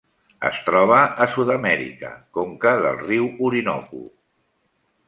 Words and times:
Es 0.47 0.61
troba 0.69 1.01
a 1.25 1.27
Sud-amèrica: 1.35 2.11
conca 2.39 2.75
del 2.87 2.99
riu 3.07 3.31
Orinoco. 3.51 4.05